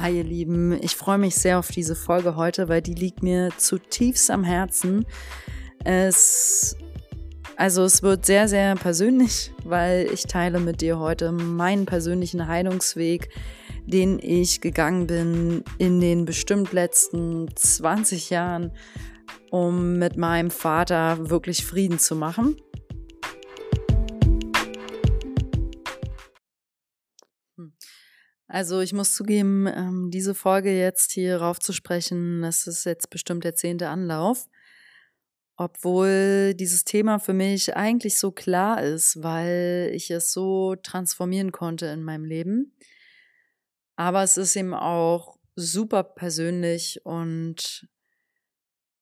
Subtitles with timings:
[0.00, 3.50] Hi ihr Lieben, ich freue mich sehr auf diese Folge heute, weil die liegt mir
[3.58, 5.04] zutiefst am Herzen.
[5.84, 6.74] Es
[7.56, 13.28] also es wird sehr sehr persönlich, weil ich teile mit dir heute meinen persönlichen Heilungsweg,
[13.84, 18.72] den ich gegangen bin in den bestimmt letzten 20 Jahren,
[19.50, 22.56] um mit meinem Vater wirklich Frieden zu machen.
[28.52, 33.54] Also ich muss zugeben, ähm, diese Folge jetzt hier raufzusprechen, das ist jetzt bestimmt der
[33.54, 34.48] zehnte Anlauf.
[35.56, 41.86] Obwohl dieses Thema für mich eigentlich so klar ist, weil ich es so transformieren konnte
[41.86, 42.74] in meinem Leben.
[43.94, 47.88] Aber es ist eben auch super persönlich und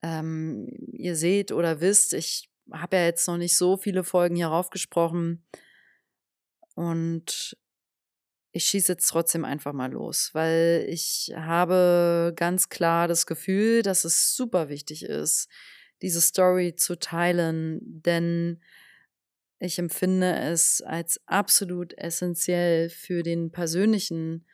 [0.02, 4.68] ähm, ihr seht oder wisst, ich habe ja jetzt noch nicht so viele Folgen hierauf
[4.68, 5.46] gesprochen.
[6.74, 7.56] Und
[8.58, 14.04] ich schieße jetzt trotzdem einfach mal los, weil ich habe ganz klar das Gefühl, dass
[14.04, 15.48] es super wichtig ist,
[16.02, 18.60] diese Story zu teilen, denn
[19.60, 24.44] ich empfinde es als absolut essentiell für den persönlichen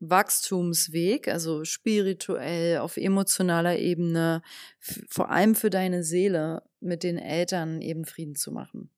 [0.00, 4.42] Wachstumsweg, also spirituell, auf emotionaler Ebene,
[5.08, 8.90] vor allem für deine Seele, mit den Eltern eben Frieden zu machen.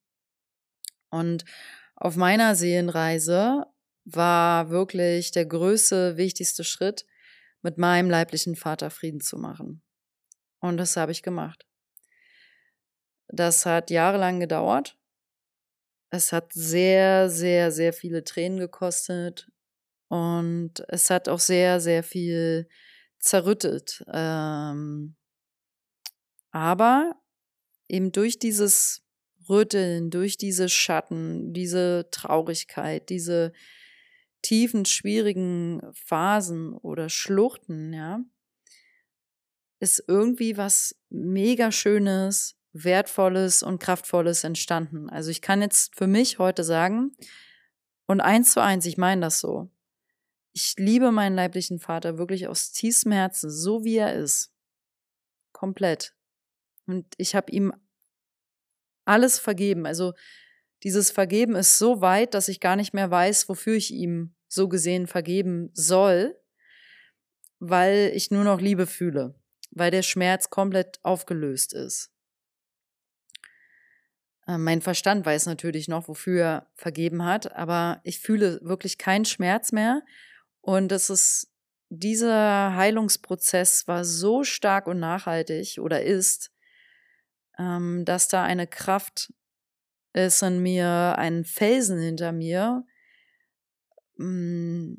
[1.11, 1.45] Und
[1.95, 3.67] auf meiner Seelenreise
[4.05, 7.07] war wirklich der größte, wichtigste Schritt,
[7.63, 9.83] mit meinem leiblichen Vater Frieden zu machen.
[10.61, 11.67] Und das habe ich gemacht.
[13.29, 14.99] Das hat jahrelang gedauert.
[16.11, 19.51] Es hat sehr, sehr, sehr viele Tränen gekostet.
[20.09, 22.69] Und es hat auch sehr, sehr viel
[23.19, 24.05] zerrüttet.
[24.13, 25.17] Ähm,
[26.51, 27.17] aber
[27.89, 29.03] eben durch dieses
[29.49, 33.53] Rütteln, durch diese Schatten, diese Traurigkeit, diese
[34.45, 38.20] tiefen, schwierigen Phasen oder Schluchten, ja,
[39.80, 45.08] ist irgendwie was mega Schönes, Wertvolles und Kraftvolles entstanden.
[45.11, 47.17] Also ich kann jetzt für mich heute sagen,
[48.07, 49.70] und eins zu eins, ich meine das so.
[50.52, 54.52] Ich liebe meinen leiblichen Vater wirklich aus tiefstem Herzen, so wie er ist.
[55.52, 56.14] Komplett.
[56.86, 57.73] Und ich habe ihm
[59.07, 59.86] alles vergeben.
[59.86, 60.13] Also
[60.84, 64.68] dieses Vergeben ist so weit, dass ich gar nicht mehr weiß, wofür ich ihm so
[64.68, 66.39] gesehen vergeben soll,
[67.58, 69.34] weil ich nur noch Liebe fühle,
[69.70, 72.12] weil der Schmerz komplett aufgelöst ist.
[74.46, 79.24] Äh, mein Verstand weiß natürlich noch, wofür er vergeben hat, aber ich fühle wirklich keinen
[79.24, 80.02] Schmerz mehr.
[80.61, 81.51] Und es ist,
[81.89, 86.51] dieser Heilungsprozess war so stark und nachhaltig oder ist,
[87.58, 89.33] ähm, dass da eine Kraft
[90.14, 92.86] ist in mir, ein Felsen hinter mir.
[94.17, 94.95] Mm,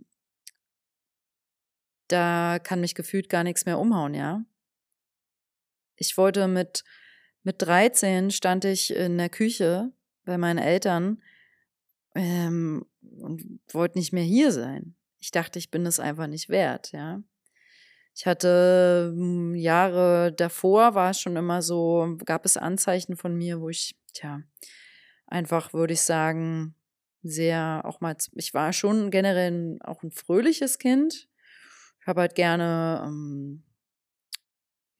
[2.07, 4.43] da kann mich gefühlt gar nichts mehr umhauen, ja.
[5.95, 6.83] Ich wollte mit,
[7.43, 9.91] mit 13 stand ich in der Küche
[10.25, 11.23] bei meinen Eltern
[12.13, 14.95] ähm, und wollte nicht mehr hier sein.
[15.19, 17.23] Ich dachte, ich bin es einfach nicht wert, ja.
[18.13, 23.59] Ich hatte hm, Jahre davor war es schon immer so, gab es Anzeichen von mir,
[23.61, 24.41] wo ich, tja,
[25.27, 26.75] einfach würde ich sagen,
[27.23, 31.27] sehr auch mal, ich war schon generell auch ein fröhliches Kind.
[31.99, 33.63] Ich habe halt gerne, ähm,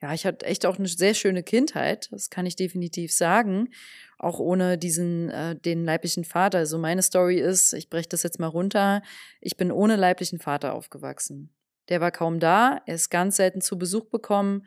[0.01, 3.69] ja, ich hatte echt auch eine sehr schöne Kindheit, das kann ich definitiv sagen,
[4.17, 6.59] auch ohne diesen, äh, den leiblichen Vater.
[6.59, 9.03] Also meine Story ist, ich breche das jetzt mal runter,
[9.39, 11.51] ich bin ohne leiblichen Vater aufgewachsen.
[11.89, 14.65] Der war kaum da, er ist ganz selten zu Besuch bekommen,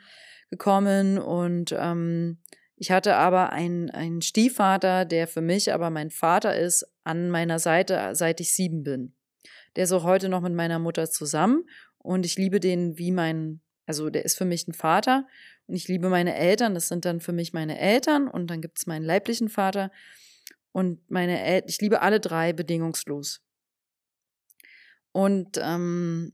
[0.50, 2.38] gekommen und ähm,
[2.80, 7.58] ich hatte aber einen, einen Stiefvater, der für mich aber mein Vater ist, an meiner
[7.58, 9.14] Seite, seit ich sieben bin.
[9.74, 11.68] Der ist auch heute noch mit meiner Mutter zusammen
[11.98, 15.26] und ich liebe den wie mein, also der ist für mich ein Vater
[15.66, 18.78] und ich liebe meine Eltern, das sind dann für mich meine Eltern und dann gibt
[18.78, 19.90] es meinen leiblichen Vater
[20.70, 23.42] und meine Eltern, ich liebe alle drei bedingungslos.
[25.10, 26.32] Und ähm,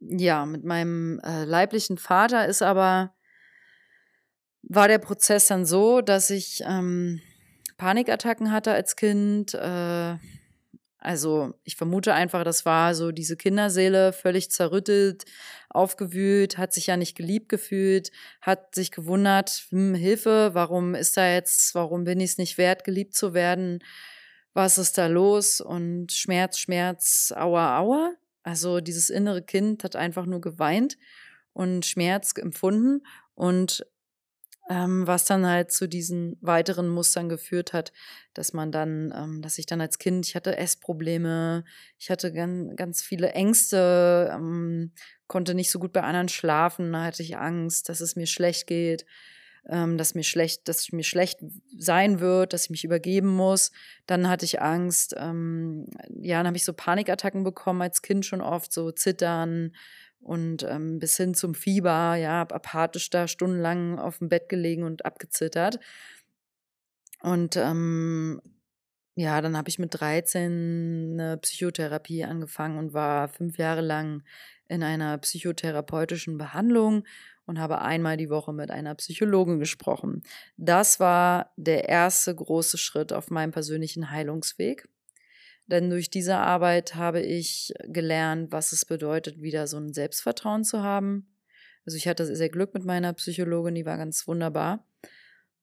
[0.00, 3.14] ja, mit meinem äh, leiblichen Vater ist aber
[4.68, 7.20] war der Prozess dann so, dass ich ähm,
[7.76, 9.54] Panikattacken hatte als Kind.
[9.54, 10.16] Äh,
[10.98, 15.24] also ich vermute einfach, das war so diese Kinderseele völlig zerrüttelt,
[15.68, 21.30] aufgewühlt, hat sich ja nicht geliebt gefühlt, hat sich gewundert, hm, Hilfe, warum ist da
[21.30, 23.80] jetzt, warum bin ich es nicht wert, geliebt zu werden?
[24.54, 25.60] Was ist da los?
[25.60, 28.14] Und Schmerz, Schmerz, aua, aua.
[28.42, 30.96] Also dieses innere Kind hat einfach nur geweint
[31.52, 33.02] und Schmerz empfunden
[33.34, 33.84] und
[34.70, 37.92] ähm, was dann halt zu diesen weiteren Mustern geführt hat,
[38.32, 41.64] dass man dann, ähm, dass ich dann als Kind, ich hatte Essprobleme,
[41.98, 44.92] ich hatte ganz, ganz viele Ängste, ähm,
[45.26, 48.66] konnte nicht so gut bei anderen schlafen, da hatte ich Angst, dass es mir schlecht
[48.66, 49.04] geht,
[49.68, 51.40] ähm, dass mir schlecht, dass mir schlecht
[51.76, 53.70] sein wird, dass ich mich übergeben muss.
[54.06, 55.86] Dann hatte ich Angst, ähm,
[56.20, 59.72] ja, dann habe ich so Panikattacken bekommen als Kind schon oft, so Zittern,
[60.24, 64.82] und ähm, bis hin zum Fieber, ja, hab apathisch da stundenlang auf dem Bett gelegen
[64.82, 65.78] und abgezittert.
[67.20, 68.40] Und ähm,
[69.16, 74.24] ja, dann habe ich mit 13 eine Psychotherapie angefangen und war fünf Jahre lang
[74.68, 77.04] in einer psychotherapeutischen Behandlung
[77.46, 80.22] und habe einmal die Woche mit einer Psychologin gesprochen.
[80.56, 84.88] Das war der erste große Schritt auf meinem persönlichen Heilungsweg.
[85.66, 90.82] Denn durch diese Arbeit habe ich gelernt, was es bedeutet, wieder so ein Selbstvertrauen zu
[90.82, 91.34] haben.
[91.86, 94.86] Also ich hatte sehr Glück mit meiner Psychologin, die war ganz wunderbar.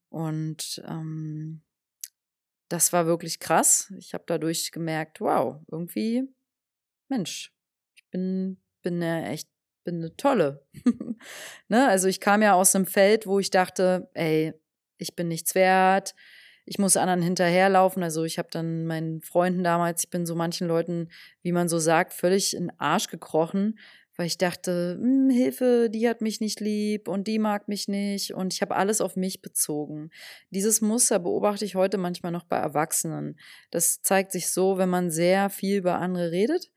[0.08, 1.62] Und ähm,
[2.68, 3.92] das war wirklich krass.
[3.98, 6.24] Ich habe dadurch gemerkt, wow, irgendwie,
[7.08, 7.52] Mensch,
[7.94, 9.48] ich bin, bin ja echt,
[9.84, 10.66] bin eine tolle.
[11.68, 11.88] ne?
[11.88, 14.54] Also ich kam ja aus einem Feld, wo ich dachte, ey,
[14.96, 16.14] ich bin nichts wert,
[16.64, 18.02] ich muss anderen hinterherlaufen.
[18.02, 21.08] Also ich habe dann meinen Freunden damals, ich bin so manchen Leuten,
[21.42, 23.78] wie man so sagt, völlig in den Arsch gekrochen,
[24.16, 28.34] weil ich dachte, hm, Hilfe, die hat mich nicht lieb und die mag mich nicht
[28.34, 30.10] und ich habe alles auf mich bezogen.
[30.50, 33.38] Dieses Muster beobachte ich heute manchmal noch bei Erwachsenen.
[33.70, 36.70] Das zeigt sich so, wenn man sehr viel über andere redet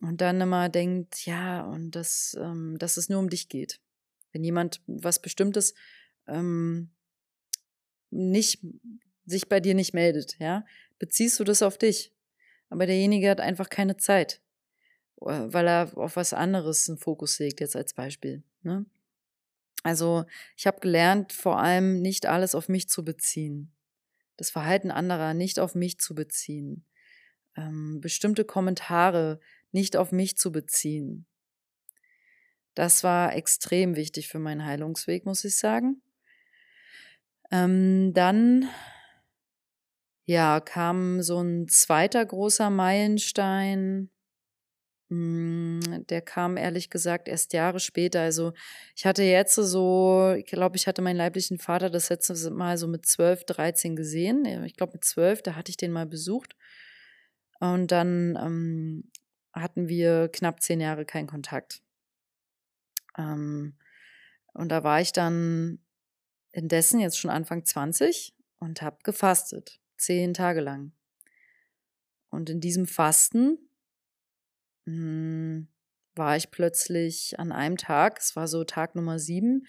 [0.00, 3.80] und dann immer denkt, ja, und das, ähm, dass es nur um dich geht.
[4.32, 5.74] Wenn jemand was Bestimmtes
[6.28, 6.90] ähm,
[8.10, 8.64] nicht
[9.30, 10.64] sich bei dir nicht meldet, ja,
[10.98, 12.12] beziehst du das auf dich.
[12.68, 14.40] Aber derjenige hat einfach keine Zeit,
[15.22, 18.42] äh, weil er auf was anderes einen Fokus legt, jetzt als Beispiel.
[18.62, 18.86] Ne?
[19.82, 20.24] Also
[20.56, 23.72] ich habe gelernt, vor allem nicht alles auf mich zu beziehen.
[24.36, 26.84] Das Verhalten anderer nicht auf mich zu beziehen.
[27.56, 29.40] Ähm, bestimmte Kommentare
[29.72, 31.26] nicht auf mich zu beziehen.
[32.74, 36.00] Das war extrem wichtig für meinen Heilungsweg, muss ich sagen.
[37.50, 38.68] Ähm, dann
[40.30, 44.10] ja, kam so ein zweiter großer Meilenstein.
[45.10, 48.20] Hm, der kam ehrlich gesagt erst Jahre später.
[48.20, 48.52] Also
[48.94, 52.86] ich hatte jetzt so, ich glaube, ich hatte meinen leiblichen Vater das letzte Mal so
[52.86, 54.44] mit 12, 13 gesehen.
[54.66, 56.54] Ich glaube mit 12, da hatte ich den mal besucht.
[57.58, 59.10] Und dann ähm,
[59.52, 61.82] hatten wir knapp zehn Jahre keinen Kontakt.
[63.18, 63.76] Ähm,
[64.52, 65.80] und da war ich dann
[66.52, 70.92] indessen jetzt schon Anfang 20 und habe gefastet zehn Tage lang.
[72.30, 73.58] Und in diesem Fasten
[74.86, 75.68] mh, hm,
[76.14, 79.66] war ich plötzlich an einem Tag, es war so Tag Nummer sieben,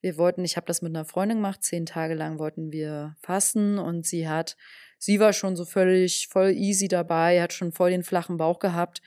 [0.00, 3.78] wir wollten, ich habe das mit einer Freundin gemacht, zehn Tage lang wollten wir fasten
[3.78, 4.56] und sie hat,
[4.98, 9.00] sie war schon so völlig voll easy dabei, hat schon voll den flachen Bauch gehabt,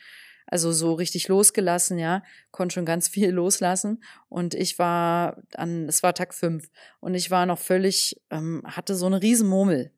[0.48, 4.04] also so richtig losgelassen, ja, konnte schon ganz viel loslassen.
[4.28, 6.70] Und ich war an, es war Tag fünf
[7.00, 9.92] und ich war noch völlig, ähm, hatte so eine riesen Murmel,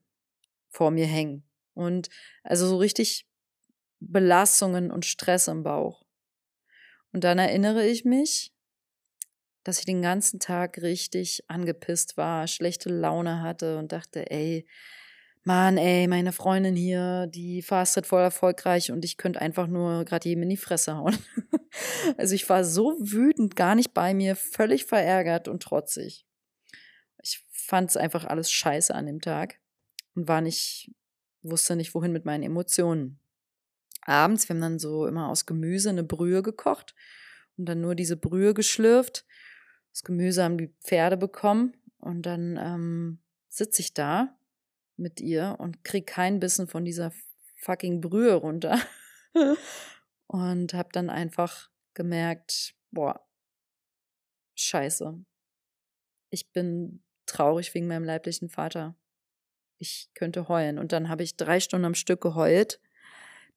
[0.70, 1.44] vor mir hängen.
[1.74, 2.10] Und
[2.44, 3.28] also so richtig
[4.00, 6.06] Belastungen und Stress im Bauch.
[7.12, 8.54] Und dann erinnere ich mich,
[9.64, 14.66] dass ich den ganzen Tag richtig angepisst war, schlechte Laune hatte und dachte, ey,
[15.44, 20.28] Mann, ey, meine Freundin hier, die fastet voll erfolgreich und ich könnte einfach nur gerade
[20.28, 21.18] jedem in die Fresse hauen.
[22.18, 26.26] also ich war so wütend, gar nicht bei mir, völlig verärgert und trotzig.
[27.22, 29.60] Ich fand es einfach alles scheiße an dem Tag
[30.16, 30.92] und war nicht,
[31.42, 33.20] wusste nicht, wohin mit meinen Emotionen.
[34.02, 36.96] Abends, wir haben dann so immer aus Gemüse eine Brühe gekocht
[37.58, 39.26] und dann nur diese Brühe geschlürft.
[39.92, 44.38] Das Gemüse haben die Pferde bekommen und dann ähm, sitze ich da
[44.96, 47.12] mit ihr und krieg keinen Bissen von dieser
[47.58, 48.80] fucking Brühe runter.
[50.28, 53.28] und habe dann einfach gemerkt, boah,
[54.56, 55.24] scheiße.
[56.30, 58.96] Ich bin traurig wegen meinem leiblichen Vater
[59.80, 60.78] ich könnte heulen.
[60.78, 62.80] Und dann habe ich drei Stunden am Stück geheult,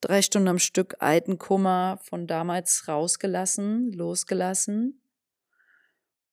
[0.00, 5.00] drei Stunden am Stück alten Kummer von damals rausgelassen, losgelassen.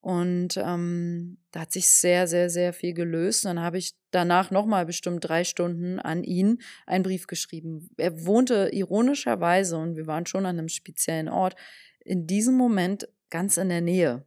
[0.02, 3.44] Und ähm, da hat sich sehr, sehr, sehr viel gelöst.
[3.44, 7.90] dann habe ich danach nochmal bestimmt drei Stunden an ihn einen Brief geschrieben.
[7.98, 11.56] Er wohnte ironischerweise, und wir waren schon an einem speziellen Ort,
[12.00, 14.26] in diesem Moment ganz in der Nähe.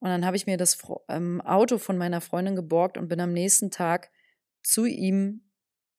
[0.00, 0.78] Und dann habe ich mir das
[1.08, 4.10] ähm, Auto von meiner Freundin geborgt und bin am nächsten Tag
[4.62, 5.42] zu ihm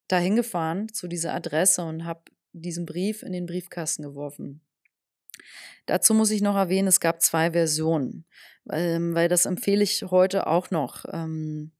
[0.08, 4.62] dahin gefahren, zu dieser Adresse und habe diesen Brief in den Briefkasten geworfen.
[5.86, 8.25] Dazu muss ich noch erwähnen, es gab zwei Versionen,
[8.72, 11.05] ähm, weil das empfehle ich heute auch noch.
[11.12, 11.72] Ähm,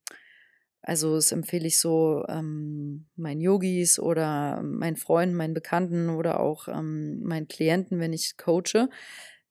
[0.82, 6.68] also das empfehle ich so ähm, meinen Yogis oder meinen Freunden, meinen Bekannten oder auch
[6.68, 8.90] ähm, meinen Klienten, wenn ich coache,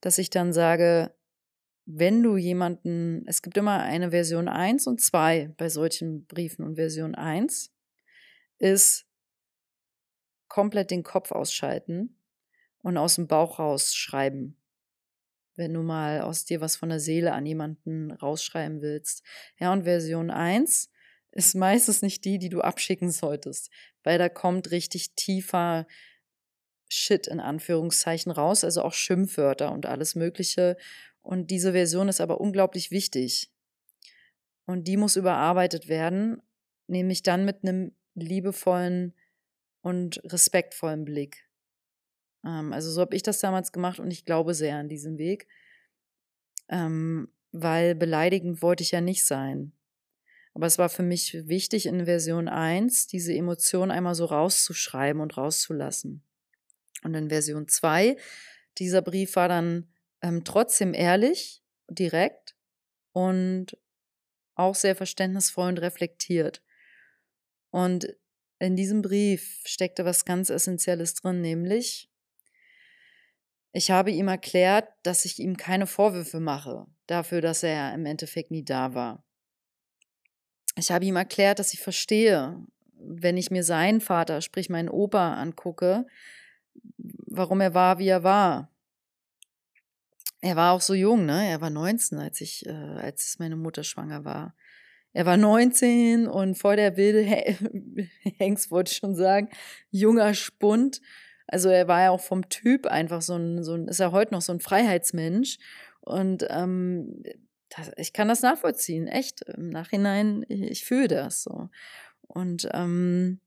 [0.01, 1.15] dass ich dann sage,
[1.93, 6.77] wenn du jemanden, es gibt immer eine Version 1 und 2 bei solchen Briefen und
[6.77, 7.73] Version 1
[8.59, 9.07] ist
[10.49, 12.17] komplett den Kopf ausschalten
[12.83, 14.57] und aus dem Bauch rausschreiben.
[15.57, 19.25] Wenn du mal aus dir was von der Seele an jemanden rausschreiben willst.
[19.59, 20.91] Ja, und Version 1
[21.33, 23.71] ist meistens nicht die, die du abschicken solltest,
[24.03, 25.87] weil da kommt richtig tiefer
[26.93, 30.77] Shit in Anführungszeichen raus, also auch Schimpfwörter und alles Mögliche.
[31.23, 33.53] Und diese Version ist aber unglaublich wichtig.
[34.67, 36.43] Und die muss überarbeitet werden,
[36.87, 39.15] nämlich dann mit einem liebevollen
[39.83, 41.49] und respektvollen Blick.
[42.45, 45.49] Ähm, also so habe ich das damals gemacht und ich glaube sehr an diesem Weg,
[46.69, 49.73] ähm, weil beleidigend wollte ich ja nicht sein.
[50.55, 55.37] Aber es war für mich wichtig, in Version 1 diese Emotion einmal so rauszuschreiben und
[55.37, 56.25] rauszulassen.
[57.03, 58.17] Und in Version 2,
[58.79, 62.57] dieser Brief war dann ähm, trotzdem ehrlich, direkt
[63.13, 63.77] und
[64.55, 66.63] auch sehr verständnisvoll und reflektiert.
[67.71, 68.15] Und
[68.59, 72.11] in diesem Brief steckte was ganz Essentielles drin, nämlich
[73.73, 78.51] ich habe ihm erklärt, dass ich ihm keine Vorwürfe mache dafür, dass er im Endeffekt
[78.51, 79.25] nie da war.
[80.77, 85.35] Ich habe ihm erklärt, dass ich verstehe, wenn ich mir seinen Vater, sprich meinen Opa,
[85.35, 86.07] angucke,
[86.97, 88.73] warum er war, wie er war.
[90.43, 91.49] Er war auch so jung, ne?
[91.51, 94.55] Er war 19, als ich, äh, als meine Mutter schwanger war.
[95.13, 97.23] Er war 19 und vor der wilde
[98.39, 99.51] Hengst, wollte ich schon sagen,
[99.91, 101.01] junger Spund.
[101.47, 104.33] Also er war ja auch vom Typ einfach so ein, so ein ist er heute
[104.33, 105.59] noch so ein Freiheitsmensch.
[106.01, 107.23] Und ähm,
[107.71, 109.43] das, ich kann das nachvollziehen, echt.
[109.43, 111.69] Im Nachhinein, ich, ich fühle das so.
[112.23, 113.41] Und ähm,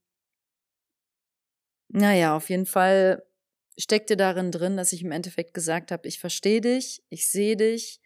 [1.88, 3.24] naja, auf jeden Fall
[3.78, 8.02] steckte darin drin, dass ich im Endeffekt gesagt habe, ich verstehe dich, ich sehe dich,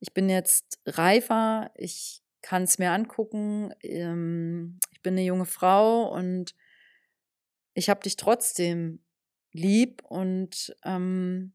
[0.00, 6.12] ich bin jetzt reifer, ich kann es mir angucken, ähm, ich bin eine junge Frau
[6.12, 6.54] und
[7.74, 9.04] ich habe dich trotzdem
[9.52, 11.54] lieb und ähm,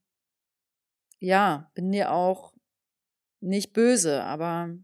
[1.19, 2.53] ja, bin dir auch
[3.39, 4.75] nicht böse, aber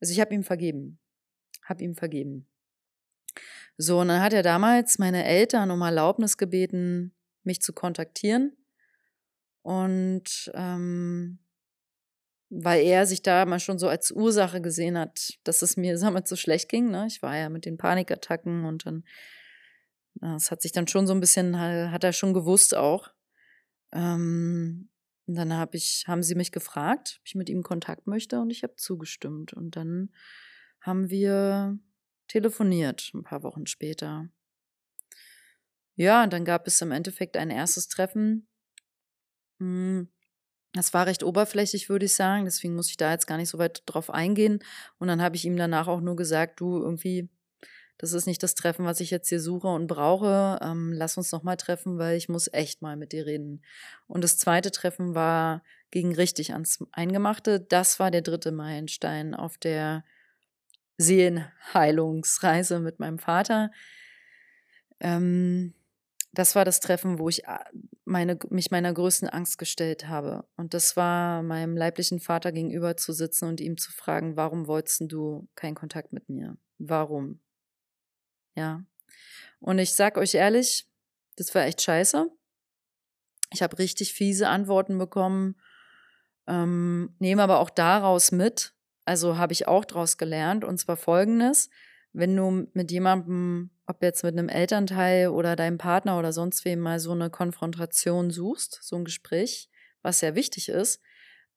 [0.00, 0.98] also ich habe ihm vergeben,
[1.64, 2.46] habe ihm vergeben.
[3.76, 7.12] So, und dann hat er damals meine Eltern um Erlaubnis gebeten,
[7.44, 8.56] mich zu kontaktieren.
[9.62, 11.38] Und ähm,
[12.50, 16.28] weil er sich da mal schon so als Ursache gesehen hat, dass es mir damit
[16.28, 16.90] so schlecht ging.
[16.90, 17.06] Ne?
[17.06, 19.04] Ich war ja mit den Panikattacken und dann,
[20.14, 23.10] das hat sich dann schon so ein bisschen, hat er schon gewusst auch.
[23.92, 24.90] Ähm,
[25.26, 28.50] und dann hab ich, haben sie mich gefragt, ob ich mit ihm Kontakt möchte und
[28.50, 29.54] ich habe zugestimmt.
[29.54, 30.10] Und dann
[30.80, 31.78] haben wir
[32.28, 34.28] telefoniert, ein paar Wochen später.
[35.96, 38.48] Ja, und dann gab es im Endeffekt ein erstes Treffen.
[39.60, 40.08] Hm,
[40.72, 42.44] das war recht oberflächlich, würde ich sagen.
[42.44, 44.58] Deswegen muss ich da jetzt gar nicht so weit drauf eingehen.
[44.98, 47.28] Und dann habe ich ihm danach auch nur gesagt, du irgendwie,
[47.96, 50.58] das ist nicht das Treffen, was ich jetzt hier suche und brauche.
[50.62, 53.62] Ähm, lass uns noch mal treffen, weil ich muss echt mal mit dir reden.
[54.08, 57.60] Und das zweite Treffen war ging richtig ans Eingemachte.
[57.60, 60.04] Das war der dritte Meilenstein auf der
[60.98, 63.70] Seelenheilungsreise mit meinem Vater.
[64.98, 65.74] Ähm,
[66.34, 67.58] das war das Treffen, wo ich äh,
[68.04, 70.46] meine, mich meiner größten Angst gestellt habe.
[70.56, 75.02] Und das war meinem leiblichen Vater gegenüber zu sitzen und ihm zu fragen, warum wolltest
[75.06, 76.56] du keinen Kontakt mit mir?
[76.78, 77.40] Warum?
[78.54, 78.84] Ja.
[79.60, 80.88] Und ich sag euch ehrlich,
[81.36, 82.28] das war echt scheiße.
[83.52, 85.56] Ich habe richtig fiese Antworten bekommen,
[86.46, 88.74] ähm, nehme aber auch daraus mit,
[89.04, 91.70] also habe ich auch daraus gelernt, und zwar folgendes,
[92.12, 96.80] wenn du mit jemandem ob jetzt mit einem Elternteil oder deinem Partner oder sonst wem
[96.80, 99.68] mal so eine Konfrontation suchst, so ein Gespräch,
[100.02, 101.00] was sehr wichtig ist,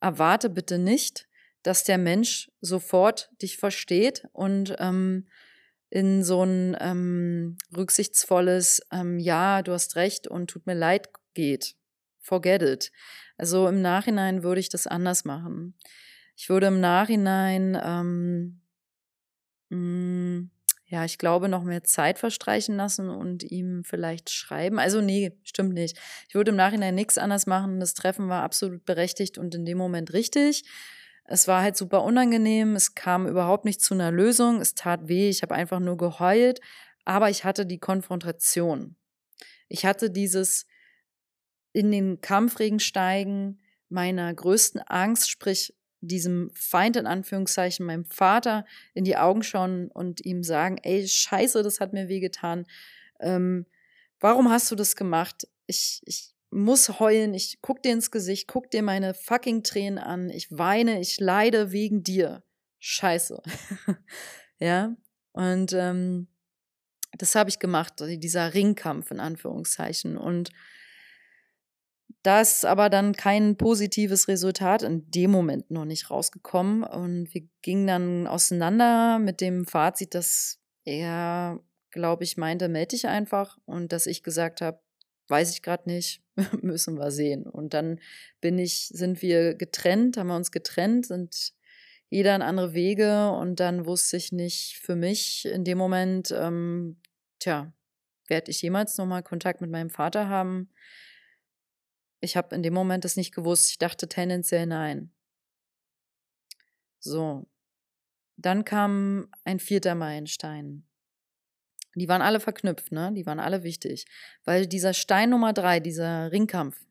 [0.01, 1.27] erwarte bitte nicht,
[1.63, 5.27] dass der Mensch sofort dich versteht und ähm,
[5.89, 11.75] in so ein ähm, rücksichtsvolles ähm, Ja, du hast recht und tut mir leid geht.
[12.19, 12.91] Forget it.
[13.37, 15.75] Also im Nachhinein würde ich das anders machen.
[16.35, 18.61] Ich würde im Nachhinein ähm,
[19.69, 20.51] mh, mm,
[20.89, 24.79] ja, ich glaube, noch mehr Zeit verstreichen lassen und ihm vielleicht schreiben.
[24.79, 25.97] Also nee, stimmt nicht.
[26.29, 27.81] Ich würde im Nachhinein nichts anders machen.
[27.81, 30.63] Das Treffen war absolut berechtigt und in dem Moment richtig.
[31.25, 32.73] Es war halt super unangenehm.
[32.75, 34.61] Es kam überhaupt nicht zu einer Lösung.
[34.61, 35.27] Es tat weh.
[35.29, 36.61] Ich habe einfach nur geheult.
[37.03, 38.95] Aber ich hatte die Konfrontation.
[39.67, 40.65] Ich hatte dieses,
[41.73, 49.03] in den Kampfregen steigen, meiner größten Angst, sprich diesem Feind in Anführungszeichen, meinem Vater in
[49.03, 52.65] die Augen schauen und ihm sagen, ey, scheiße, das hat mir wehgetan.
[53.19, 53.65] Ähm,
[54.19, 55.47] warum hast du das gemacht?
[55.65, 60.29] Ich, ich muss heulen, ich guck dir ins Gesicht, guck dir meine fucking Tränen an,
[60.29, 62.43] ich weine, ich leide wegen dir.
[62.79, 63.41] Scheiße.
[64.59, 64.95] ja,
[65.33, 66.27] und ähm,
[67.17, 70.17] das habe ich gemacht, dieser Ringkampf in Anführungszeichen.
[70.17, 70.51] Und
[72.23, 76.83] da ist aber dann kein positives Resultat in dem Moment noch nicht rausgekommen.
[76.83, 81.61] Und wir gingen dann auseinander mit dem Fazit, dass er,
[81.91, 83.57] glaube ich, meinte, melde dich einfach.
[83.65, 84.81] Und dass ich gesagt habe,
[85.29, 86.21] weiß ich gerade nicht,
[86.61, 87.45] müssen wir sehen.
[87.45, 87.99] Und dann
[88.41, 91.53] bin ich, sind wir getrennt, haben wir uns getrennt, sind
[92.09, 93.31] jeder in andere Wege.
[93.31, 96.97] Und dann wusste ich nicht für mich in dem Moment, ähm,
[97.39, 97.73] tja,
[98.27, 100.69] werde ich jemals nochmal Kontakt mit meinem Vater haben?
[102.19, 103.69] Ich habe in dem Moment das nicht gewusst.
[103.71, 105.11] Ich dachte tendenziell nein.
[106.99, 107.47] So.
[108.37, 110.87] Dann kam ein vierter Meilenstein.
[111.95, 113.11] Die waren alle verknüpft, ne?
[113.13, 114.05] Die waren alle wichtig.
[114.43, 116.85] Weil dieser Stein Nummer drei, dieser Ringkampf,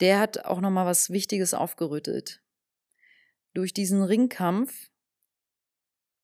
[0.00, 2.42] der hat auch nochmal was Wichtiges aufgerüttelt.
[3.52, 4.90] Durch diesen Ringkampf,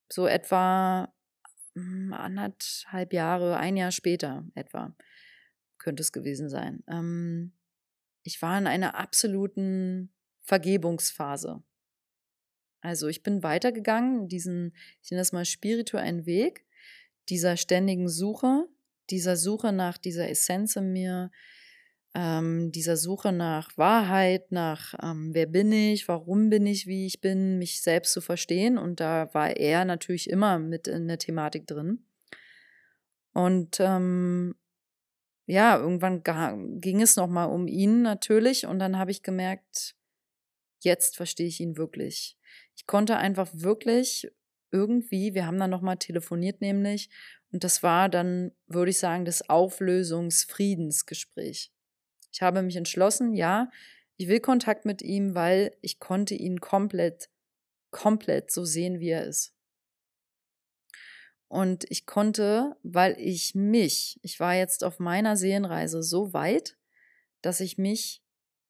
[0.09, 1.15] so etwa
[1.75, 4.97] hm, anderthalb Jahre, ein Jahr später etwa,
[5.79, 7.53] könnte es gewesen sein, ähm,
[8.23, 10.13] ich war in einer absoluten
[10.43, 11.63] Vergebungsphase.
[12.81, 16.65] Also ich bin weitergegangen, diesen, ich nenne das mal spirituellen Weg,
[17.29, 18.67] dieser ständigen Suche,
[19.11, 21.31] dieser Suche nach dieser Essenz in mir,
[22.15, 27.21] ähm, dieser Suche nach Wahrheit, nach ähm, wer bin ich, warum bin ich, wie ich
[27.21, 28.79] bin, mich selbst zu verstehen.
[28.79, 32.05] Und da war er natürlich immer mit in der Thematik drin.
[33.33, 34.57] Und ähm,
[35.51, 36.23] ja, irgendwann
[36.81, 39.97] ging es nochmal um ihn natürlich und dann habe ich gemerkt,
[40.81, 42.39] jetzt verstehe ich ihn wirklich.
[42.77, 44.31] Ich konnte einfach wirklich
[44.71, 47.11] irgendwie, wir haben dann nochmal telefoniert nämlich
[47.51, 51.73] und das war dann, würde ich sagen, das Auflösungsfriedensgespräch.
[52.33, 53.73] Ich habe mich entschlossen, ja,
[54.17, 57.29] ich will Kontakt mit ihm, weil ich konnte ihn komplett,
[57.91, 59.53] komplett so sehen, wie er ist.
[61.51, 66.79] Und ich konnte, weil ich mich, ich war jetzt auf meiner Seelenreise so weit,
[67.43, 68.23] dass ich mich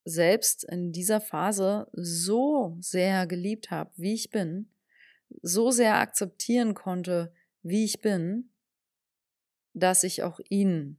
[0.06, 4.72] selbst in dieser Phase so sehr geliebt habe, wie ich bin,
[5.42, 8.50] so sehr akzeptieren konnte, wie ich bin,
[9.74, 10.96] dass ich auch ihn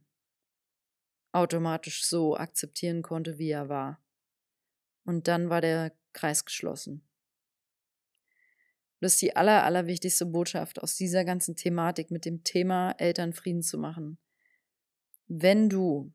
[1.32, 4.00] automatisch so akzeptieren konnte, wie er war.
[5.04, 7.02] Und dann war der Kreis geschlossen.
[9.02, 13.76] Das ist die aller, allerwichtigste Botschaft aus dieser ganzen Thematik mit dem Thema Elternfrieden zu
[13.76, 14.16] machen.
[15.26, 16.12] Wenn du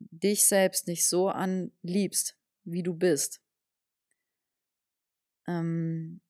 [0.00, 3.40] dich selbst nicht so anliebst, wie du bist,
[5.46, 6.20] ähm,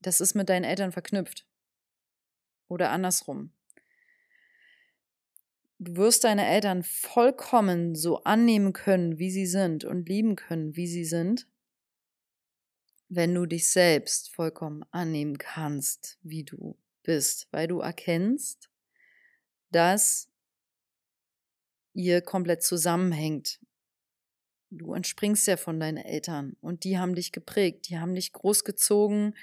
[0.00, 1.46] das ist mit deinen Eltern verknüpft.
[2.68, 3.54] Oder andersrum.
[5.78, 10.88] Du wirst deine Eltern vollkommen so annehmen können, wie sie sind und lieben können, wie
[10.88, 11.48] sie sind,
[13.08, 18.68] wenn du dich selbst vollkommen annehmen kannst, wie du bist, weil du erkennst,
[19.70, 20.28] dass
[21.92, 23.60] ihr komplett zusammenhängt.
[24.70, 29.36] Du entspringst ja von deinen Eltern und die haben dich geprägt, die haben dich großgezogen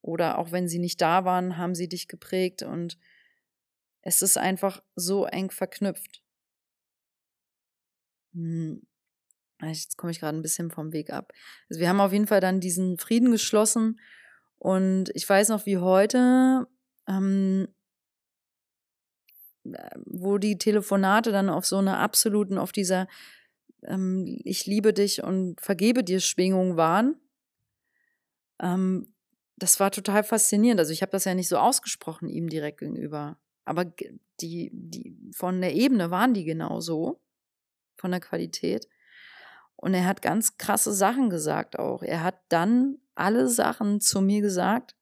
[0.00, 2.98] oder auch wenn sie nicht da waren, haben sie dich geprägt und
[4.00, 6.22] es ist einfach so eng verknüpft.
[8.34, 8.82] Hm.
[9.62, 11.32] Jetzt komme ich gerade ein bisschen vom Weg ab.
[11.68, 14.00] Also wir haben auf jeden Fall dann diesen Frieden geschlossen
[14.58, 16.66] und ich weiß noch wie heute,
[17.06, 17.68] ähm,
[20.06, 23.06] wo die Telefonate dann auf so einer absoluten, auf dieser
[23.82, 27.16] ähm, Ich liebe dich und vergebe dir Schwingung waren.
[28.60, 29.14] Ähm,
[29.56, 30.80] das war total faszinierend.
[30.80, 33.38] Also ich habe das ja nicht so ausgesprochen ihm direkt gegenüber.
[33.64, 33.84] Aber
[34.40, 37.20] die, die von der Ebene waren die genau so,
[37.96, 38.88] von der Qualität.
[39.82, 42.04] Und er hat ganz krasse Sachen gesagt auch.
[42.04, 44.94] Er hat dann alle Sachen zu mir gesagt,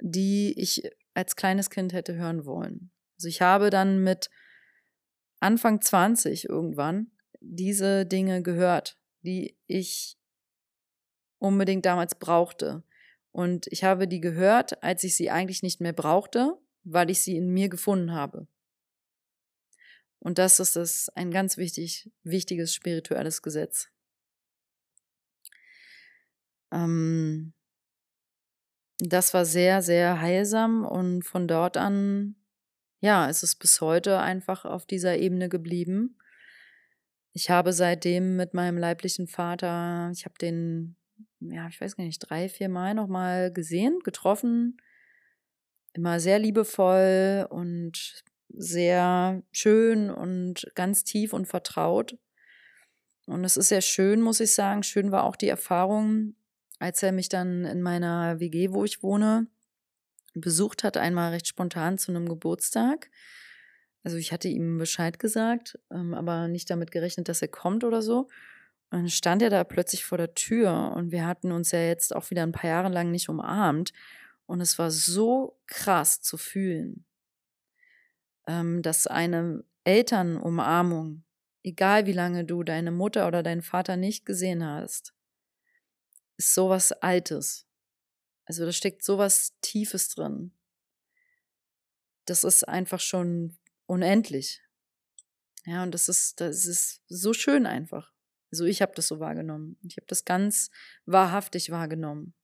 [0.00, 2.90] die ich als kleines Kind hätte hören wollen.
[3.18, 4.30] Also ich habe dann mit
[5.40, 7.10] Anfang 20 irgendwann
[7.40, 10.18] diese Dinge gehört, die ich
[11.38, 12.82] unbedingt damals brauchte.
[13.30, 17.36] Und ich habe die gehört, als ich sie eigentlich nicht mehr brauchte, weil ich sie
[17.36, 18.48] in mir gefunden habe.
[20.18, 23.88] Und das ist das ein ganz wichtig, wichtiges spirituelles Gesetz.
[26.72, 27.52] Ähm,
[28.98, 32.36] das war sehr, sehr heilsam und von dort an,
[33.00, 36.18] ja, ist es bis heute einfach auf dieser Ebene geblieben.
[37.32, 40.96] Ich habe seitdem mit meinem leiblichen Vater, ich habe den,
[41.40, 44.78] ja, ich weiß gar nicht, drei, vier Mal nochmal gesehen, getroffen.
[45.92, 52.16] Immer sehr liebevoll und sehr schön und ganz tief und vertraut.
[53.26, 54.82] Und es ist sehr schön, muss ich sagen.
[54.82, 56.34] Schön war auch die Erfahrung,
[56.78, 59.48] als er mich dann in meiner WG, wo ich wohne,
[60.34, 63.10] besucht hat, einmal recht spontan zu einem Geburtstag.
[64.04, 68.02] Also ich hatte ihm Bescheid gesagt, ähm, aber nicht damit gerechnet, dass er kommt oder
[68.02, 68.28] so.
[68.90, 72.30] Dann stand er da plötzlich vor der Tür und wir hatten uns ja jetzt auch
[72.30, 73.92] wieder ein paar Jahre lang nicht umarmt.
[74.46, 77.04] Und es war so krass zu fühlen,
[78.46, 81.24] ähm, dass eine Elternumarmung,
[81.62, 85.14] egal wie lange du deine Mutter oder deinen Vater nicht gesehen hast,
[86.36, 87.66] ist sowas Altes.
[88.44, 90.52] Also da steckt sowas Tiefes drin.
[92.26, 94.62] Das ist einfach schon unendlich.
[95.64, 98.12] Ja, und das ist, das ist so schön einfach.
[98.52, 99.76] Also ich habe das so wahrgenommen.
[99.82, 100.70] Ich habe das ganz
[101.04, 102.34] wahrhaftig wahrgenommen.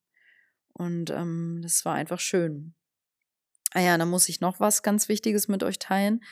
[0.73, 2.75] Und ähm, das war einfach schön.
[3.73, 6.23] Ah ja, da muss ich noch was ganz Wichtiges mit euch teilen.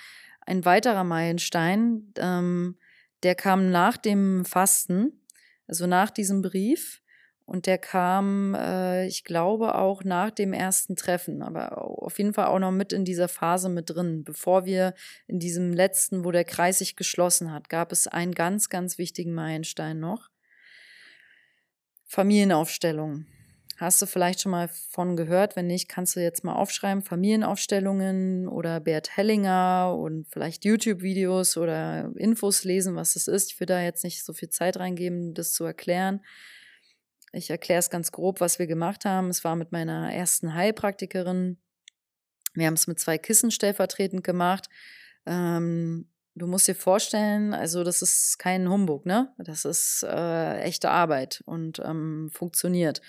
[0.42, 2.78] Ein weiterer Meilenstein, ähm,
[3.24, 5.22] der kam nach dem Fasten,
[5.68, 7.02] also nach diesem Brief.
[7.46, 12.46] Und der kam, äh, ich glaube, auch nach dem ersten Treffen, aber auf jeden Fall
[12.46, 14.24] auch noch mit in dieser Phase mit drin.
[14.24, 14.94] Bevor wir
[15.28, 19.34] in diesem letzten, wo der Kreis sich geschlossen hat, gab es einen ganz, ganz wichtigen
[19.34, 20.30] Meilenstein noch.
[22.06, 23.26] Familienaufstellung.
[23.82, 25.56] Hast du vielleicht schon mal von gehört?
[25.56, 27.02] Wenn nicht, kannst du jetzt mal aufschreiben.
[27.02, 33.52] Familienaufstellungen oder Bert Hellinger und vielleicht YouTube-Videos oder Infos lesen, was das ist.
[33.52, 36.22] Ich will da jetzt nicht so viel Zeit reingeben, das zu erklären.
[37.34, 39.30] Ich erkläre es ganz grob, was wir gemacht haben.
[39.30, 41.58] Es war mit meiner ersten Heilpraktikerin.
[42.54, 44.70] Wir haben es mit zwei Kissen stellvertretend gemacht.
[45.26, 49.34] Ähm, du musst dir vorstellen, also das ist kein Humbug, ne?
[49.40, 53.02] Das ist äh, echte Arbeit und ähm, funktioniert.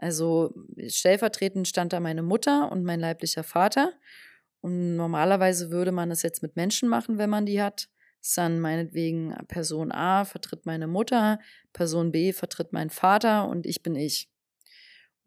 [0.00, 0.54] Also
[0.88, 3.92] stellvertretend stand da meine Mutter und mein leiblicher Vater.
[4.62, 7.88] Und normalerweise würde man das jetzt mit Menschen machen, wenn man die hat.
[8.22, 11.38] ist dann meinetwegen Person A vertritt meine Mutter,
[11.72, 14.30] Person B vertritt mein Vater und ich bin ich.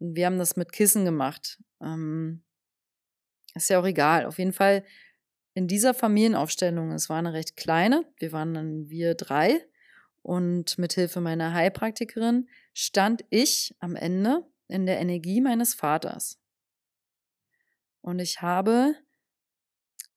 [0.00, 1.60] Und wir haben das mit Kissen gemacht.
[1.80, 2.42] Ähm,
[3.54, 4.26] ist ja auch egal.
[4.26, 4.84] Auf jeden Fall
[5.54, 9.64] in dieser Familienaufstellung, es war eine recht kleine, wir waren dann wir drei
[10.22, 16.40] und mit Hilfe meiner Heilpraktikerin stand ich am Ende in der Energie meines Vaters.
[18.00, 18.94] Und ich habe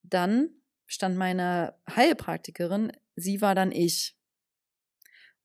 [0.04, 0.50] dann
[0.88, 4.16] stand meine Heilpraktikerin, sie war dann ich.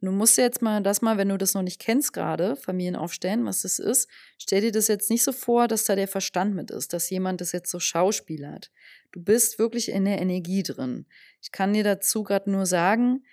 [0.00, 3.44] Du musst jetzt mal das mal, wenn du das noch nicht kennst gerade, Familien aufstellen,
[3.44, 6.72] was das ist, stell dir das jetzt nicht so vor, dass da der Verstand mit
[6.72, 8.72] ist, dass jemand das jetzt so schauspielert.
[9.12, 11.06] Du bist wirklich in der Energie drin.
[11.40, 13.24] Ich kann dir dazu gerade nur sagen,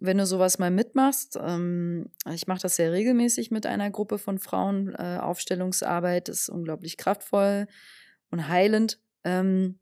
[0.00, 4.38] wenn du sowas mal mitmachst, ähm, ich mache das sehr regelmäßig mit einer Gruppe von
[4.38, 7.66] Frauen, äh, Aufstellungsarbeit ist unglaublich kraftvoll
[8.30, 8.98] und heilend.
[9.22, 9.78] Ähm,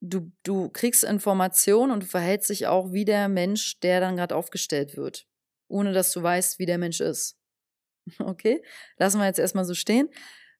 [0.00, 4.34] du, du kriegst Informationen und du verhältst dich auch wie der Mensch, der dann gerade
[4.34, 5.26] aufgestellt wird,
[5.68, 7.38] ohne dass du weißt, wie der Mensch ist.
[8.18, 8.64] Okay,
[8.98, 10.08] lassen wir jetzt erstmal so stehen.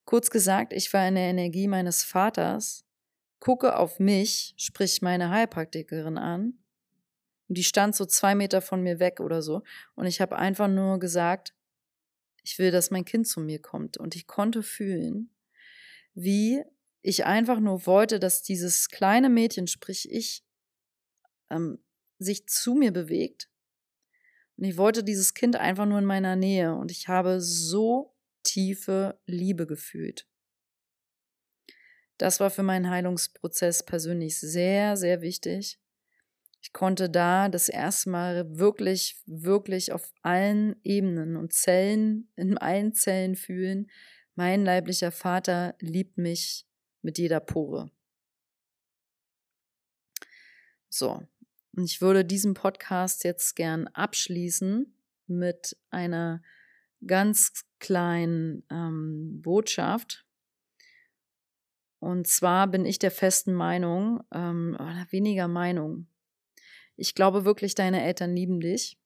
[0.04, 2.84] Kurz gesagt, ich war in der Energie meines Vaters,
[3.40, 6.61] gucke auf mich, sprich meine Heilpraktikerin an
[7.52, 9.62] und die stand so zwei Meter von mir weg oder so.
[9.94, 11.52] Und ich habe einfach nur gesagt,
[12.42, 13.98] ich will, dass mein Kind zu mir kommt.
[13.98, 15.28] Und ich konnte fühlen,
[16.14, 16.62] wie
[17.02, 20.46] ich einfach nur wollte, dass dieses kleine Mädchen, sprich ich,
[21.50, 21.78] ähm,
[22.18, 23.50] sich zu mir bewegt.
[24.56, 26.74] Und ich wollte dieses Kind einfach nur in meiner Nähe.
[26.74, 30.26] Und ich habe so tiefe Liebe gefühlt.
[32.16, 35.81] Das war für meinen Heilungsprozess persönlich sehr, sehr wichtig.
[36.62, 42.94] Ich konnte da das erste Mal wirklich, wirklich auf allen Ebenen und Zellen, in allen
[42.94, 43.90] Zellen fühlen,
[44.36, 46.64] mein leiblicher Vater liebt mich
[47.02, 47.90] mit jeder Pore.
[50.88, 51.26] So,
[51.74, 54.94] und ich würde diesen Podcast jetzt gern abschließen
[55.26, 56.42] mit einer
[57.04, 60.24] ganz kleinen ähm, Botschaft.
[61.98, 66.06] Und zwar bin ich der festen Meinung, ähm, oder weniger Meinung,
[66.96, 68.98] ich glaube wirklich, deine Eltern lieben dich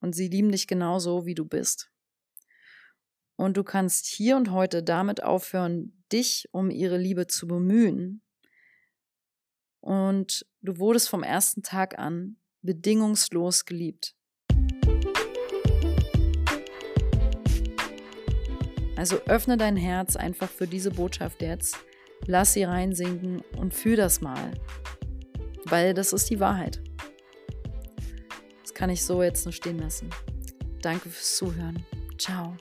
[0.00, 1.90] und sie lieben dich genauso, wie du bist.
[3.36, 8.22] Und du kannst hier und heute damit aufhören, dich um ihre Liebe zu bemühen.
[9.80, 14.14] Und du wurdest vom ersten Tag an bedingungslos geliebt.
[18.96, 21.76] Also öffne dein Herz einfach für diese Botschaft jetzt.
[22.26, 24.52] Lass sie reinsinken und fühl das mal.
[25.64, 26.82] Weil das ist die Wahrheit.
[28.76, 30.10] Kann ich so jetzt nur stehen lassen.
[30.82, 31.82] Danke fürs Zuhören.
[32.18, 32.54] Ciao.